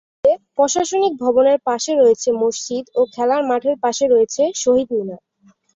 [0.03, 4.05] এছাড়া কলেজে প্রশাসনিক ভবনের পাশে রয়েছে মসজিদ ও খেলার মাঠের পাশে
[4.55, 5.21] শহীদ মিনার।